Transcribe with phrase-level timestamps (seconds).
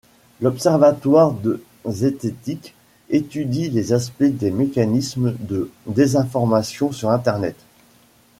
[0.41, 2.73] L'Observatoire de zététique
[3.11, 7.55] étudie les aspects des mécanismes de désinformation sur Internet.